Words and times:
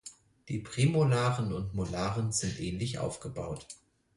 Die 0.49 0.57
Prämolaren 0.57 1.53
und 1.53 1.75
Molaren 1.75 2.31
sind 2.31 2.59
ähnlich 2.59 2.97
aufgebaut. 2.97 3.67